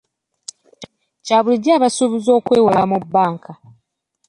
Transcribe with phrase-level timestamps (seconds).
[1.25, 3.51] Kya bulijjo abasuubuuzi okwewola mu banka?